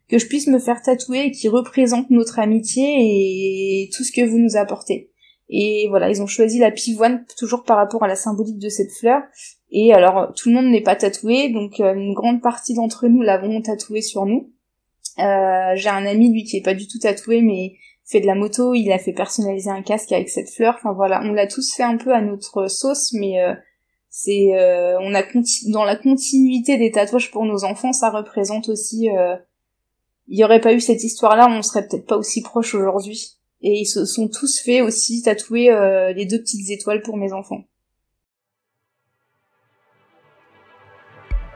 que 0.09 0.17
je 0.17 0.27
puisse 0.27 0.47
me 0.47 0.59
faire 0.59 0.81
tatouer 0.81 1.27
et 1.27 1.31
qui 1.31 1.47
représente 1.47 2.09
notre 2.09 2.39
amitié 2.39 2.83
et 3.83 3.89
tout 3.95 4.03
ce 4.03 4.11
que 4.11 4.25
vous 4.25 4.37
nous 4.37 4.57
apportez 4.57 5.11
et 5.49 5.87
voilà, 5.89 6.09
ils 6.09 6.21
ont 6.21 6.27
choisi 6.27 6.59
la 6.59 6.71
pivoine 6.71 7.25
toujours 7.37 7.63
par 7.63 7.77
rapport 7.77 8.03
à 8.03 8.07
la 8.07 8.15
symbolique 8.15 8.59
de 8.59 8.69
cette 8.69 8.91
fleur. 8.91 9.21
Et 9.71 9.93
alors, 9.93 10.33
tout 10.33 10.49
le 10.49 10.55
monde 10.55 10.71
n'est 10.71 10.81
pas 10.81 10.95
tatoué, 10.95 11.49
donc 11.49 11.79
euh, 11.79 11.93
une 11.93 12.13
grande 12.13 12.41
partie 12.41 12.73
d'entre 12.73 13.07
nous 13.07 13.21
l'avons 13.21 13.61
tatoué 13.61 14.01
sur 14.01 14.25
nous. 14.25 14.51
Euh, 15.19 15.73
J'ai 15.75 15.89
un 15.89 16.05
ami, 16.05 16.31
lui, 16.31 16.43
qui 16.43 16.57
est 16.57 16.61
pas 16.61 16.73
du 16.73 16.87
tout 16.87 16.99
tatoué, 16.99 17.41
mais 17.41 17.73
fait 18.05 18.21
de 18.21 18.25
la 18.25 18.35
moto, 18.35 18.73
il 18.73 18.89
a 18.91 18.99
fait 18.99 19.11
personnaliser 19.11 19.69
un 19.69 19.81
casque 19.81 20.13
avec 20.13 20.29
cette 20.29 20.49
fleur. 20.49 20.75
Enfin 20.77 20.93
voilà, 20.93 21.21
on 21.25 21.33
l'a 21.33 21.47
tous 21.47 21.73
fait 21.73 21.83
un 21.83 21.97
peu 21.97 22.13
à 22.13 22.21
notre 22.21 22.67
sauce, 22.67 23.11
mais 23.13 23.41
euh, 23.41 23.53
c'est 24.09 24.51
on 25.01 25.13
a 25.13 25.21
dans 25.67 25.83
la 25.83 25.97
continuité 25.97 26.77
des 26.77 26.91
tatouages 26.91 27.29
pour 27.29 27.45
nos 27.45 27.65
enfants, 27.65 27.91
ça 27.91 28.09
représente 28.09 28.69
aussi. 28.69 29.09
il 30.27 30.39
y 30.39 30.43
aurait 30.43 30.61
pas 30.61 30.73
eu 30.73 30.79
cette 30.79 31.03
histoire-là, 31.03 31.47
on 31.49 31.61
serait 31.61 31.85
peut-être 31.85 32.07
pas 32.07 32.17
aussi 32.17 32.41
proche 32.41 32.73
aujourd'hui. 32.73 33.33
Et 33.61 33.81
ils 33.81 33.85
se 33.85 34.05
sont 34.05 34.29
tous 34.29 34.59
fait 34.59 34.81
aussi 34.81 35.21
tatouer 35.21 35.69
les 36.15 36.25
deux 36.25 36.39
petites 36.39 36.69
étoiles 36.71 37.01
pour 37.01 37.17
mes 37.17 37.33
enfants. 37.33 37.65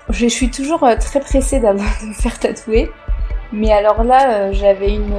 Je 0.10 0.28
suis 0.28 0.50
toujours 0.50 0.84
euh, 0.84 0.96
très 0.96 1.20
pressée 1.20 1.60
d'avoir 1.60 1.88
de 2.02 2.08
me 2.08 2.14
faire 2.14 2.40
tatouer. 2.40 2.90
Mais 3.54 3.72
alors 3.72 4.04
là, 4.04 4.34
euh, 4.34 4.54
j'avais 4.54 4.96
une... 4.96 5.14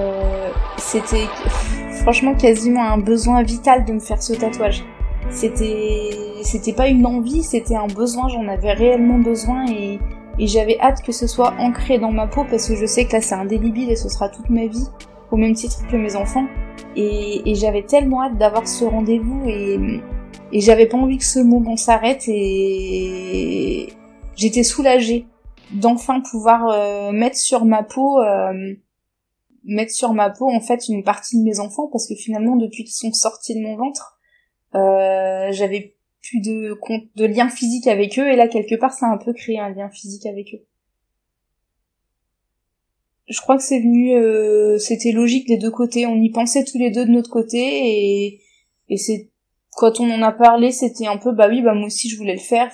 C'était 0.79 1.27
franchement 2.01 2.35
quasiment 2.35 2.83
un 2.83 2.99
besoin 2.99 3.43
vital 3.43 3.85
de 3.85 3.93
me 3.93 4.01
faire 4.01 4.23
ce 4.23 4.33
tatouage. 4.33 4.85
C'était... 5.31 6.11
C'était 6.43 6.73
pas 6.73 6.89
une 6.89 7.07
envie, 7.07 7.45
c'était 7.45 7.77
un 7.77 7.87
besoin, 7.87 8.29
j'en 8.29 8.49
avais 8.49 8.73
réellement 8.73 9.19
besoin 9.19 9.65
et, 9.71 10.01
et 10.41 10.47
j'avais 10.49 10.77
hâte 10.81 11.01
que 11.03 11.13
ce 11.13 11.29
soit 11.29 11.55
ancré 11.61 12.01
dans 12.01 12.11
ma 12.11 12.27
peau 12.27 12.45
parce 12.51 12.67
que 12.67 12.75
je 12.75 12.85
sais 12.85 13.05
que 13.05 13.13
là 13.13 13.21
c'est 13.21 13.37
indélébile 13.37 13.91
et 13.91 13.95
ce 13.95 14.09
sera 14.09 14.29
toute 14.29 14.51
ma 14.51 14.67
vie, 14.67 14.89
au 15.31 15.37
même 15.37 15.55
titre 15.55 15.87
que 15.89 15.97
mes 15.97 16.17
enfants. 16.17 16.47
Et, 16.97 17.55
j'avais 17.55 17.83
tellement 17.83 18.25
hâte 18.25 18.39
d'avoir 18.39 18.67
ce 18.67 18.85
rendez-vous 18.85 19.45
et, 19.47 19.79
et 20.51 20.61
j'avais 20.61 20.87
pas 20.87 20.99
envie 20.99 21.19
que 21.19 21.25
ce 21.25 21.39
moment 21.39 21.77
s'arrête 21.77 22.25
et 22.27 23.93
j'étais 24.43 24.65
soulagée 24.65 25.27
d'enfin 25.73 26.21
pouvoir 26.21 26.67
euh, 26.67 27.13
mettre 27.13 27.37
sur 27.37 27.65
ma 27.65 27.85
peau 27.85 28.21
euh, 28.21 28.75
mettre 29.65 29.93
sur 29.93 30.13
ma 30.13 30.31
peau 30.31 30.51
en 30.51 30.61
fait 30.61 30.89
une 30.89 31.05
partie 31.05 31.39
de 31.39 31.45
mes 31.45 31.61
enfants 31.61 31.89
parce 31.91 32.09
que 32.09 32.17
finalement 32.17 32.57
depuis 32.57 32.83
qu'ils 32.83 32.95
sont 32.95 33.13
sortis 33.13 33.55
de 33.55 33.61
mon 33.61 33.77
ventre 33.77 34.19
euh, 34.75 35.53
j'avais 35.53 35.95
plus 36.23 36.41
de 36.41 37.25
lien 37.25 37.49
physique 37.49 37.87
avec 37.87 38.19
eux 38.19 38.29
et 38.33 38.37
là 38.37 38.49
quelque 38.49 38.75
part 38.75 38.93
ça 38.93 39.07
a 39.07 39.11
un 39.11 39.19
peu 39.19 39.33
créé 39.33 39.61
un 39.61 39.71
lien 39.71 39.89
physique 39.91 40.27
avec 40.27 40.55
eux 40.55 40.67
je 43.29 43.41
crois 43.41 43.57
que 43.57 43.63
c'est 43.63 43.81
venu, 43.81 44.13
c'était 44.79 45.13
logique 45.13 45.47
des 45.47 45.57
deux 45.57 45.71
côtés. 45.71 46.05
On 46.07 46.17
y 46.17 46.29
pensait 46.29 46.65
tous 46.65 46.77
les 46.77 46.91
deux 46.91 47.07
de 47.07 47.13
notre 47.13 47.31
côté 47.31 48.41
et, 48.91 48.97
c'est 48.99 49.31
quand 49.71 50.01
on 50.01 50.11
en 50.11 50.21
a 50.21 50.33
parlé, 50.33 50.71
c'était 50.71 51.07
un 51.07 51.17
peu 51.17 51.33
bah 51.33 51.47
oui, 51.49 51.63
bah 51.63 51.73
moi 51.73 51.87
aussi 51.87 52.11
je 52.11 52.19
voulais 52.19 52.35
le 52.35 52.41
faire. 52.41 52.71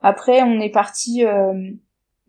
Après 0.00 0.42
on 0.42 0.60
est 0.60 0.70
parti 0.70 1.24
euh, 1.24 1.70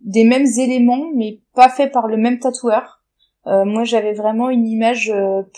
des 0.01 0.23
mêmes 0.23 0.47
éléments, 0.57 1.11
mais 1.15 1.41
pas 1.53 1.69
fait 1.69 1.89
par 1.89 2.07
le 2.07 2.17
même 2.17 2.39
tatoueur. 2.39 3.01
Euh, 3.47 3.65
moi 3.65 3.83
j'avais 3.83 4.13
vraiment 4.13 4.49
une 4.49 4.67
image 4.67 5.13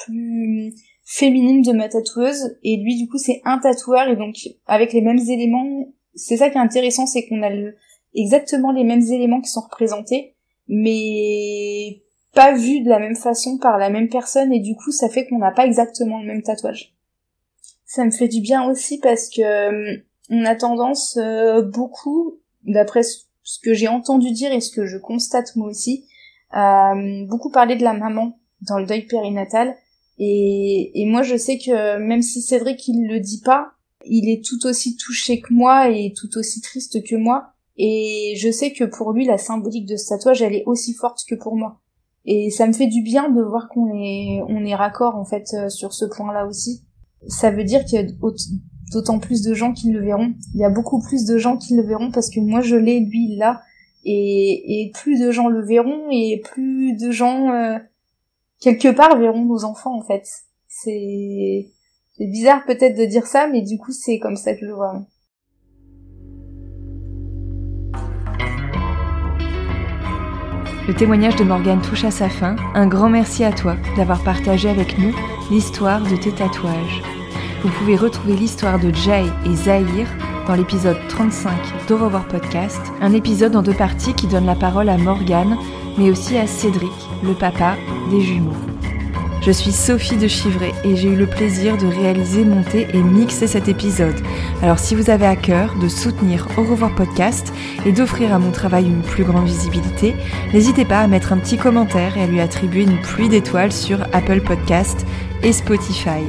plus 0.05 0.73
féminine 1.09 1.63
de 1.63 1.71
ma 1.71 1.89
tatoueuse 1.89 2.55
et 2.63 2.77
lui 2.77 2.95
du 2.95 3.09
coup 3.09 3.17
c'est 3.17 3.41
un 3.43 3.57
tatoueur 3.57 4.09
et 4.09 4.15
donc 4.15 4.35
avec 4.67 4.93
les 4.93 5.01
mêmes 5.01 5.17
éléments 5.17 5.87
c'est 6.13 6.37
ça 6.37 6.51
qui 6.51 6.57
est 6.57 6.61
intéressant 6.61 7.07
c'est 7.07 7.25
qu'on 7.27 7.41
a 7.41 7.49
exactement 8.13 8.71
les 8.71 8.83
mêmes 8.83 9.01
éléments 9.01 9.41
qui 9.41 9.49
sont 9.49 9.61
représentés 9.61 10.35
mais 10.67 12.03
pas 12.35 12.53
vus 12.53 12.81
de 12.81 12.89
la 12.89 12.99
même 12.99 13.15
façon 13.15 13.57
par 13.57 13.79
la 13.79 13.89
même 13.89 14.07
personne 14.07 14.53
et 14.53 14.59
du 14.59 14.75
coup 14.75 14.91
ça 14.91 15.09
fait 15.09 15.25
qu'on 15.25 15.39
n'a 15.39 15.49
pas 15.49 15.65
exactement 15.65 16.19
le 16.19 16.27
même 16.27 16.43
tatouage 16.43 16.93
ça 17.85 18.05
me 18.05 18.11
fait 18.11 18.27
du 18.27 18.41
bien 18.41 18.69
aussi 18.69 18.99
parce 18.99 19.29
que 19.29 19.41
euh, 19.41 19.97
on 20.29 20.45
a 20.45 20.55
tendance 20.55 21.17
euh, 21.17 21.61
beaucoup 21.61 22.39
d'après 22.63 23.01
ce 23.03 23.59
que 23.63 23.73
j'ai 23.73 23.87
entendu 23.87 24.31
dire 24.31 24.51
et 24.51 24.61
ce 24.61 24.71
que 24.71 24.85
je 24.85 24.97
constate 24.97 25.55
moi 25.55 25.67
aussi 25.67 26.05
euh, 26.55 27.25
beaucoup 27.27 27.49
parler 27.49 27.75
de 27.75 27.83
la 27.83 27.93
maman 27.93 28.39
dans 28.61 28.77
le 28.77 28.85
deuil 28.85 29.05
périnatal 29.05 29.75
et, 30.19 30.91
et 31.01 31.05
moi, 31.05 31.23
je 31.23 31.37
sais 31.37 31.57
que 31.57 31.97
même 31.97 32.21
si 32.21 32.41
Cédric 32.41 32.87
il 32.87 33.07
le 33.07 33.19
dit 33.19 33.41
pas, 33.43 33.71
il 34.05 34.29
est 34.29 34.43
tout 34.43 34.67
aussi 34.67 34.97
touché 34.97 35.39
que 35.39 35.53
moi 35.53 35.89
et 35.89 36.13
tout 36.15 36.37
aussi 36.37 36.61
triste 36.61 37.03
que 37.03 37.15
moi. 37.15 37.53
Et 37.77 38.35
je 38.37 38.51
sais 38.51 38.73
que 38.73 38.83
pour 38.83 39.13
lui, 39.13 39.25
la 39.25 39.37
symbolique 39.37 39.85
de 39.85 39.95
ce 39.95 40.09
tatouage, 40.09 40.41
elle 40.41 40.53
est 40.53 40.65
aussi 40.65 40.93
forte 40.93 41.21
que 41.27 41.35
pour 41.35 41.55
moi. 41.55 41.79
Et 42.25 42.49
ça 42.49 42.67
me 42.67 42.73
fait 42.73 42.87
du 42.87 43.01
bien 43.01 43.29
de 43.29 43.41
voir 43.41 43.69
qu'on 43.69 43.93
est, 43.95 44.41
on 44.49 44.65
est 44.65 44.75
raccord 44.75 45.15
en 45.15 45.23
fait 45.23 45.47
euh, 45.53 45.69
sur 45.69 45.93
ce 45.93 46.03
point-là 46.03 46.45
aussi. 46.45 46.83
Ça 47.27 47.49
veut 47.49 47.63
dire 47.63 47.85
qu'il 47.85 47.95
y 47.95 48.03
a 48.03 48.03
d'autant 48.91 49.19
plus 49.19 49.41
de 49.41 49.53
gens 49.53 49.73
qui 49.73 49.91
le 49.91 50.01
verront. 50.01 50.33
Il 50.53 50.59
y 50.59 50.65
a 50.65 50.69
beaucoup 50.69 50.99
plus 50.99 51.25
de 51.25 51.37
gens 51.37 51.57
qui 51.57 51.75
le 51.75 51.83
verront 51.83 52.11
parce 52.11 52.29
que 52.29 52.39
moi 52.39 52.61
je 52.61 52.75
l'ai, 52.75 52.99
lui 52.99 53.31
il 53.31 53.37
l'a. 53.37 53.61
Et, 54.05 54.81
et 54.81 54.91
plus 54.91 55.19
de 55.19 55.31
gens 55.31 55.47
le 55.47 55.63
verront 55.63 56.07
et 56.09 56.41
plus 56.43 56.93
de 56.93 57.11
gens 57.11 57.51
euh, 57.51 57.77
quelque 58.59 58.89
part 58.89 59.17
verront 59.17 59.45
nos 59.45 59.63
enfants 59.63 59.97
en 59.97 60.03
fait. 60.03 60.27
C'est 60.67 61.67
c'est 62.17 62.27
bizarre 62.27 62.65
peut-être 62.65 62.97
de 62.97 63.05
dire 63.05 63.25
ça, 63.25 63.47
mais 63.47 63.61
du 63.61 63.77
coup 63.77 63.91
c'est 63.91 64.19
comme 64.19 64.35
ça 64.35 64.53
que 64.53 64.61
je 64.61 64.65
le 64.65 64.73
vois. 64.73 65.01
Le 70.89 70.95
témoignage 70.95 71.35
de 71.35 71.43
Morgane 71.43 71.83
touche 71.83 72.03
à 72.03 72.09
sa 72.09 72.29
fin. 72.29 72.55
Un 72.73 72.87
grand 72.87 73.09
merci 73.09 73.43
à 73.43 73.51
toi 73.51 73.75
d'avoir 73.95 74.23
partagé 74.23 74.69
avec 74.69 74.97
nous 74.97 75.13
l'histoire 75.51 76.01
de 76.01 76.15
tes 76.15 76.31
tatouages. 76.31 77.18
Vous 77.61 77.69
pouvez 77.69 77.97
retrouver 77.97 78.37
l'histoire 78.37 78.79
de 78.79 78.93
Jay 78.93 79.25
et 79.45 79.53
Zahir 79.53 80.07
dans 80.47 80.55
l'épisode 80.55 80.97
35 81.09 81.51
d'Au 81.89 81.97
revoir 81.97 82.25
podcast, 82.25 82.79
un 83.01 83.11
épisode 83.11 83.53
en 83.55 83.61
deux 83.61 83.73
parties 83.73 84.13
qui 84.13 84.27
donne 84.27 84.45
la 84.45 84.55
parole 84.55 84.87
à 84.87 84.97
Morgane, 84.97 85.57
mais 85.97 86.09
aussi 86.09 86.37
à 86.37 86.47
Cédric, 86.47 86.89
le 87.21 87.33
papa 87.33 87.75
des 88.11 88.21
jumeaux. 88.21 88.55
Je 89.41 89.51
suis 89.51 89.71
Sophie 89.71 90.17
de 90.17 90.27
Chivray 90.27 90.73
et 90.85 90.95
j'ai 90.95 91.09
eu 91.09 91.15
le 91.15 91.25
plaisir 91.25 91.77
de 91.77 91.87
réaliser, 91.87 92.45
monter 92.45 92.87
et 92.93 93.01
mixer 93.01 93.47
cet 93.47 93.67
épisode. 93.67 94.15
Alors 94.61 94.79
si 94.79 94.95
vous 94.95 95.09
avez 95.09 95.25
à 95.25 95.35
cœur 95.35 95.75
de 95.81 95.87
soutenir 95.87 96.47
Au 96.57 96.63
revoir 96.63 96.93
podcast 96.95 97.53
et 97.85 97.91
d'offrir 97.91 98.33
à 98.33 98.39
mon 98.39 98.51
travail 98.51 98.85
une 98.85 99.01
plus 99.01 99.23
grande 99.23 99.45
visibilité, 99.45 100.15
n'hésitez 100.53 100.85
pas 100.85 100.99
à 100.99 101.07
mettre 101.07 101.33
un 101.33 101.37
petit 101.37 101.57
commentaire 101.57 102.17
et 102.17 102.23
à 102.23 102.27
lui 102.27 102.39
attribuer 102.39 102.83
une 102.83 103.01
pluie 103.01 103.29
d'étoiles 103.29 103.71
sur 103.71 104.01
Apple 104.13 104.41
Podcast 104.41 105.05
et 105.43 105.53
Spotify. 105.53 106.23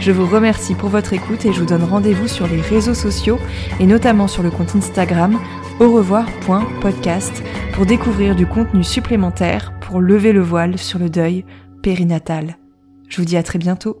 Je 0.00 0.12
vous 0.12 0.26
remercie 0.26 0.74
pour 0.74 0.88
votre 0.88 1.12
écoute 1.12 1.44
et 1.44 1.52
je 1.52 1.60
vous 1.60 1.66
donne 1.66 1.84
rendez-vous 1.84 2.28
sur 2.28 2.46
les 2.46 2.60
réseaux 2.60 2.94
sociaux 2.94 3.38
et 3.80 3.86
notamment 3.86 4.28
sur 4.28 4.42
le 4.42 4.50
compte 4.50 4.74
Instagram 4.76 5.38
au 5.80 5.92
revoir.podcast 5.92 7.42
pour 7.72 7.86
découvrir 7.86 8.34
du 8.34 8.46
contenu 8.46 8.82
supplémentaire 8.82 9.72
pour 9.80 10.00
lever 10.00 10.32
le 10.32 10.42
voile 10.42 10.78
sur 10.78 10.98
le 10.98 11.10
deuil 11.10 11.44
périnatal. 11.82 12.56
Je 13.08 13.18
vous 13.18 13.24
dis 13.24 13.36
à 13.36 13.42
très 13.42 13.58
bientôt. 13.58 14.00